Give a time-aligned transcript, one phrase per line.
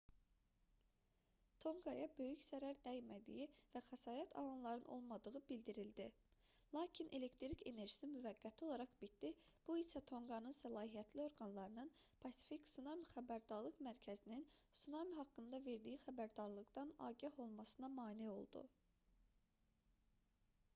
[1.63, 6.07] tonqaya böyük zərər dəymədiyi və xəsarət alanların olmadığı bildirildi
[6.77, 9.29] lakin elektrik enerjisi müvəqqəti olaraq itdi
[9.67, 11.91] bu isə tonqanın səlahiyyətli orqanlarının
[12.25, 14.45] pasifik tsunami xəbərdarlıq mərkəzinin
[14.81, 18.65] tsunami haqqında verdiyi xəbərdarlıqdan agah olmasına mane oldu